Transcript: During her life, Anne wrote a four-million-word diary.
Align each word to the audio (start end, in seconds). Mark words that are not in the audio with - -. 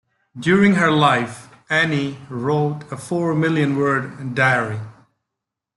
During 0.39 0.73
her 0.77 0.89
life, 0.89 1.47
Anne 1.69 2.17
wrote 2.27 2.91
a 2.91 2.97
four-million-word 2.97 4.33
diary. 4.33 4.79